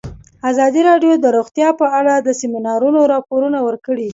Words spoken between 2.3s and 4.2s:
سیمینارونو راپورونه ورکړي.